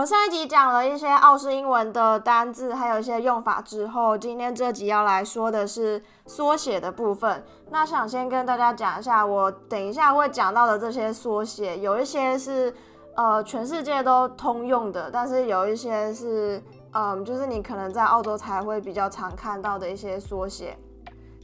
[0.00, 7.44] 们上一集讲了一些澳式英文的单字，还有一些用法之后，今天这集要来说的是缩写的部分。
[7.68, 12.74] 那想先跟大家讲一下，我等一下会讲到的这些缩写，有一些是
[13.14, 16.62] 呃全世界都通用的，但是有一些是
[16.94, 20.78] 嗯，就是你可能在澳洲才会比较常看到的一些缩写。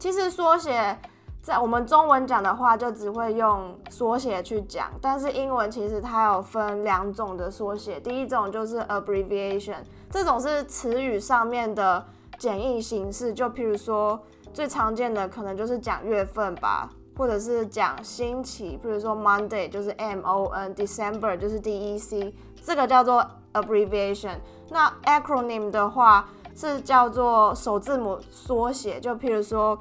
[0.00, 0.98] 其实缩写。
[1.46, 8.00] 在我们中文讲的话，就只会用缩写去讲，但是英文其实它有分两种的缩写。
[8.00, 9.76] 第一种就是 abbreviation，
[10.10, 12.04] 这种是词语上面的
[12.36, 13.32] 简易形式。
[13.32, 14.20] 就譬如说，
[14.52, 24.34] 最常见的可能就是讲月份吧，或者是讲星期，譬如说 Monday 就是 M O N，December 就是 D E C，这个叫做 abbreviation。
[24.68, 29.78] 那 acronym 的话是叫做首字母缩写，就譬如说。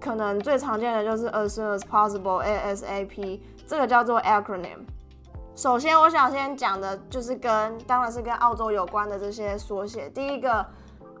[0.00, 4.78] 可能最常见的就是 as soon as possible（ASAP），这个叫做 acronym。
[5.56, 10.08] 首先，我想先讲的就是跟，当然是跟澳洲有关的这些缩写。
[10.10, 10.64] 第一个，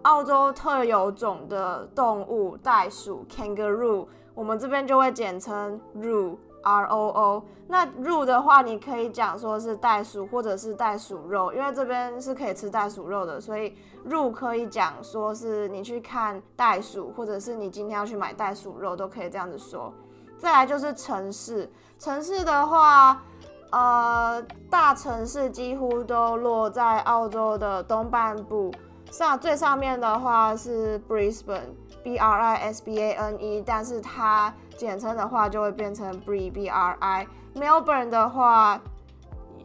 [0.02, 6.36] 澳洲特有种的动物袋鼠 （kangaroo），我们这边就会简称 roo。
[6.62, 19.92] R O O，那入的话，你可以讲说是袋鼠或者是袋鼠肉，因为这边是可以吃袋鼠肉的，所以入可以讲说是你去看袋鼠，或者是你今天要去买袋鼠肉，都可以这样子说。
[20.36, 23.22] 再来就是城市，城市的话，
[23.70, 28.72] 呃，大城市几乎都落在澳洲的东半部，
[29.10, 34.52] 上最上面的话是 Brisbane，B R I S B A N E，但是它。
[34.78, 38.80] 简称的话就会变成 Bri B R I Melbourne 的话，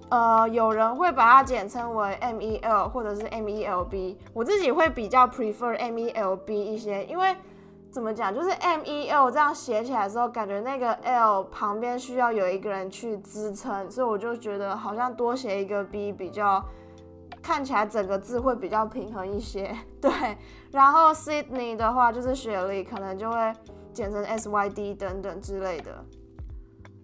[0.10, 7.36] 呃，有人会把它简称为 M E L 或者是 M E L B，我自己会比较 prefer M E L B 一些，因为
[7.92, 16.66] 怎么讲，就是 M E L 这样写起来的时候，感觉那个 L 旁边需要有一个人去支撑，所以我就觉得好像多写一个 B 比较
[17.44, 19.78] 看起来整个字会比较平衡一些。
[20.02, 20.12] 对，
[20.72, 23.54] 然后 Sydney 的话就是雪梨，可能就会。
[23.94, 26.03] 简称 S Y D 等等之类的，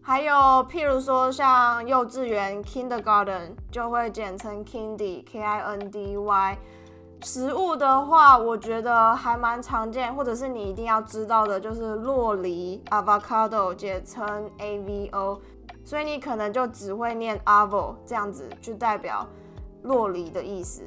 [0.01, 0.33] 还有
[0.67, 6.57] 譬如说像幼稚园 Kindergarten 就会简称 Kindy K I N D Y。
[7.21, 15.39] 食物的话，我觉得还蛮常见，或者是你一定要知道的，就是洛梨 Avocado 简称 A V O，
[15.85, 19.27] 所以你可能就只会念 Avo 这样子，去代表
[19.83, 20.81] 洛梨的意思。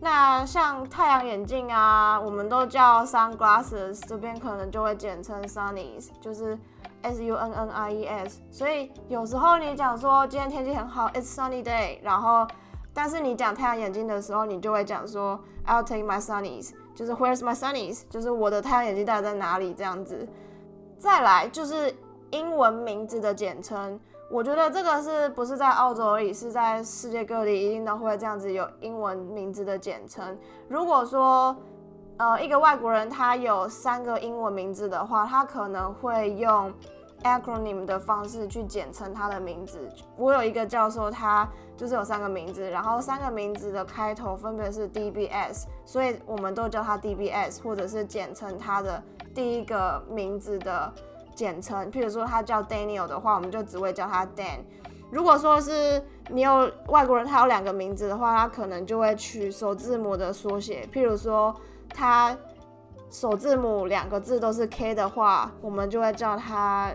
[0.00, 6.58] 那像太阳眼镜啊，我们都叫 sunglasses，这边可能就会简称 sunnies，就是
[7.02, 8.42] s u n n i e s。
[8.50, 12.46] 所以有时候你讲说今天天气很好，it's sunny day，然后
[12.92, 20.28] 但是你讲太阳眼镜的时候，你就会讲说 I'll take my sunnies，就是 Where's my sunnies，就是我的太阳眼镜到底在哪里这样子。
[20.98, 21.94] 再来就是
[22.30, 23.98] 英文名字的简称。
[24.34, 30.36] 我觉得这个是不是在澳洲而已，是在世界各地一定都会这样子有英文名字的简称。
[30.66, 31.56] 如果说，
[32.16, 36.74] 呃，一个外国人他有三个英文名字的话，他可能会用
[37.22, 39.88] acronym 的方式去简称他的名字。
[40.16, 49.00] 我有一个教授，他就是有三个名字，然后三个名字的开头分别是 DBS，所以我们都叫他 DBS，或者是简称他的
[49.32, 50.92] 第一个名字的。
[51.34, 54.60] 简称，譬如说他叫 Daniel 的话，我们就只会叫他 Dan。
[55.10, 60.88] 如果说是你有外国人，他有两个名字的话，他可能就会取首字母的缩写。
[60.92, 61.54] 譬如说
[61.90, 62.36] 他
[63.10, 66.90] 首字母两个字都是 K 的话，我们就会叫他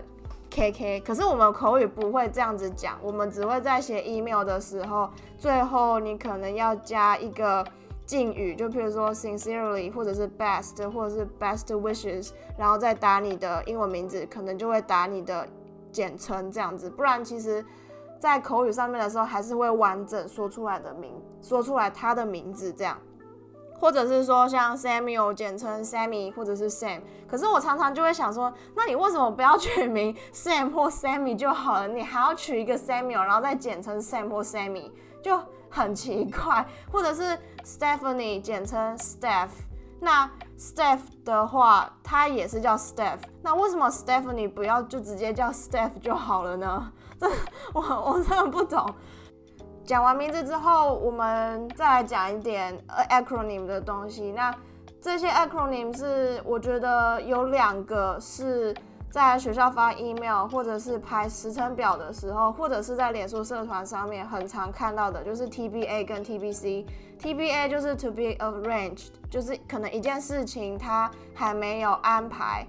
[0.49, 1.01] KK。
[1.05, 7.65] 可是我们口语不会这样子讲，我们只会在写 email 的时候，最后你可能要加一个。
[8.09, 15.47] 敬语就譬如说 sincerely，或者是 best，或者是 best wishes，然后再打你的英文名字，可能就会打你的
[15.91, 16.89] 简称这样子。
[16.89, 17.63] 不然其实，
[18.19, 22.97] 在口语上面的时候，还是会完整说出来的名，说出来他的名字这样。
[23.79, 27.01] 或者是说像 Samuel，简称 Sammy，或者是 Sam。
[27.27, 31.87] 可是我常常就会想说，那你为什么不要取名 Sam 或 Sammy 就好了？
[31.87, 34.89] 你还要取一个 Samuel，然后再简称 Sam 或 Sammy，
[35.21, 35.39] 就
[35.69, 36.65] 很奇怪。
[36.91, 39.49] 或者是 Stephanie 简称 Steph，
[39.99, 46.91] 那 Steph 的话，它也是叫 Steph，那为什么 Stephanie 不要就直接叫 Steph 就好了呢？
[47.19, 47.27] 这
[47.73, 48.85] 我我真的不懂。
[49.83, 52.77] 讲完名字之后，我们再来讲一点
[53.09, 54.31] acronym 的东西。
[54.31, 54.53] 那
[55.01, 58.75] 这些 acronym 是我觉得有两个是。
[59.11, 66.85] 在学校发 email，或者是排时程表的时候，或者是在脸书社团上面，很常看到的就是 TBA 跟 TBC。
[67.19, 72.65] TBA 就是 to be arranged，就是可能一件事情它还没有安排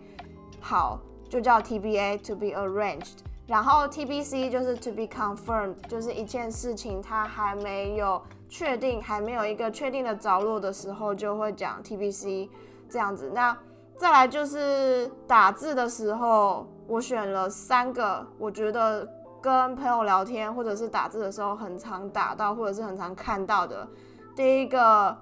[0.61, 0.99] 好，
[1.29, 3.19] 就叫 TBA to be arranged。
[3.47, 12.49] 然后 TBC 就是 to be confirmed，就是一件事情它还没有确定，还没有一个确定的着落的时候，就会讲 TBC
[12.89, 13.31] 这样子。
[13.35, 13.57] 那
[14.00, 19.06] 再来就是打字的时候，我选了三个，我觉得
[19.43, 23.87] 跟朋友聊天或者是打字的时候很常打到或者是很常看到的。
[24.35, 25.14] 第一个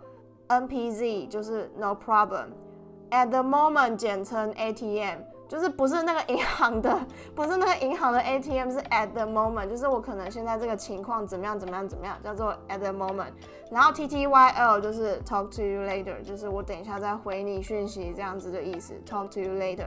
[0.46, 5.22] NPZ 就是 No problem，at the moment 简称 ATM。
[5.48, 7.00] 就是不是那个银行的，
[7.34, 13.32] 不是那个银行的 ATM，是 at the moment，就是我可能现在这个情况怎么样怎么样怎么样，叫做 at the moment。
[13.70, 19.86] 然后 TTYL 就是 talk to you later，就是我等一下再回你讯息这样子的意思，talk to you later。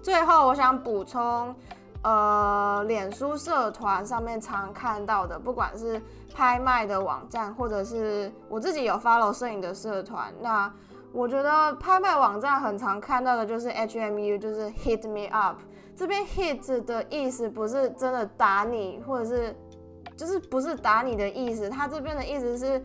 [0.00, 1.54] 最后我想补充，
[2.02, 6.00] 呃，脸书社团上面常看到的，不管是
[6.32, 10.72] 拍卖的网站，或者是我自己有 follow 摄影的社团，那。
[11.12, 15.58] 我觉得拍卖网站很常看到的就是 HMU，就是 hit me up。
[15.94, 19.54] 这边 hit 的意思不是真的打你，或者是
[20.16, 22.82] 就是不是打你的意思，它这边的意思是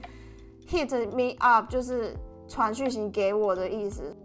[0.68, 2.14] hit me up，就是
[2.48, 4.16] 传讯息给我的意思。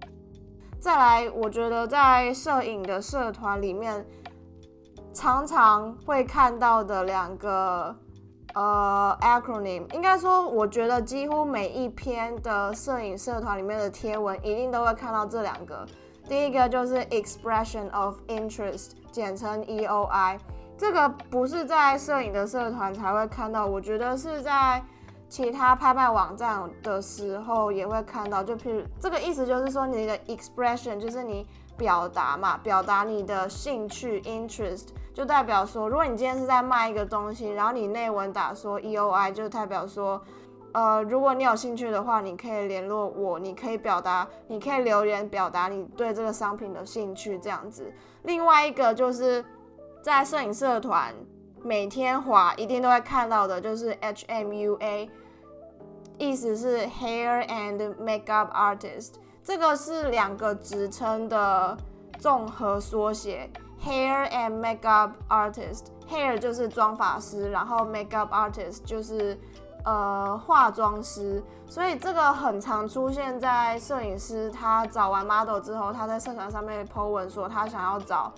[0.81, 4.05] 再来，我觉得在摄影的社团里面，
[5.15, 7.97] 常常会看到的两个。
[8.55, 15.87] 呃，acronym 应该说，我觉得几乎每一篇的摄影社团里面的贴文，一定都会看到这两个。
[16.29, 20.39] 第一个就是 expression of interest，简称 EOI。
[20.79, 24.83] 这个不是在摄影的社团才会看到，我觉得是在
[25.29, 28.43] 其他拍卖网站的时候也会看到。
[28.43, 31.47] 就譬如这个意思就是说，你的 expression 就是你
[31.83, 34.91] 表达嘛，表达你的兴趣 interest。
[35.13, 40.23] 就代表说，如果你今天是在卖一个东西，然后你内文打说 E O I，就代表说，
[40.73, 47.93] 呃，如果你有兴趣的话，你可以联络我，你可以表达，你可以留言表达你对这个商品的兴趣这样子。
[48.23, 49.45] 另外一个就是
[50.01, 51.13] 在摄影社团
[51.63, 55.11] 每天滑一定都会看到的，就是 H M U A，
[56.17, 61.77] 意思是 Hair and Makeup Artist，这个是两个职称的
[62.19, 63.51] 综合缩写。
[63.85, 69.37] Hair and makeup artist，hair 就是妆发师，然后 makeup artist 就是
[69.85, 78.33] 呃化妆师，所以这个很常出现在摄影师他找完 model 之后，他在社团上面 po 文说他想要找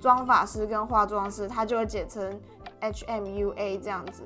[0.00, 2.40] 妆发师跟化妆师，他就会简称
[2.80, 4.24] HMUA 这样子。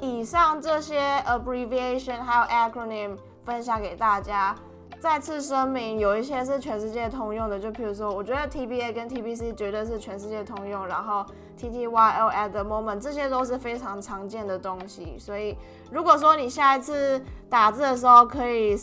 [0.00, 4.56] 以上这些 abbreviation 还有 acronym 分享给大家。
[5.00, 11.24] 再次声明，有一些是全世界通用的，就譬如说，我觉得 TBA 跟 TBC 绝对是全世界通用，然后
[11.58, 15.16] TTYL at the moment 这些都是非常常见的东西。
[15.18, 15.56] 所以，
[15.92, 18.76] 如果说你下一次打字的时候可以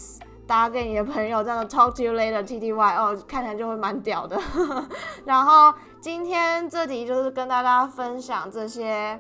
[0.48, 4.40] 打给你的朋友，这样的 talk to you later TTYL 看起来就会蛮屌的。
[5.26, 9.20] 然后今天这题就是跟大家分享这些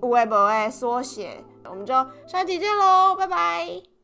[0.00, 1.94] Web A 缩写，我们就
[2.26, 3.95] 下期见喽，拜拜。